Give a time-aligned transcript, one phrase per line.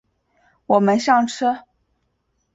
[0.65, 1.63] 我们上车